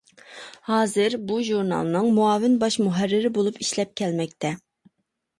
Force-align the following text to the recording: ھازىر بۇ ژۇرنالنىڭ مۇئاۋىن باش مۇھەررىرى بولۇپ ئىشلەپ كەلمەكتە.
ھازىر 0.67 1.15
بۇ 1.31 1.35
ژۇرنالنىڭ 1.49 2.07
مۇئاۋىن 2.19 2.55
باش 2.63 2.77
مۇھەررىرى 2.85 3.31
بولۇپ 3.35 3.61
ئىشلەپ 3.65 3.93
كەلمەكتە. 4.03 4.51